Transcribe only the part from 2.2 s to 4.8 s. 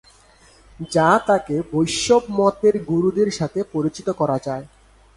মতের গুরুদের সাথে পরিচিত করায়।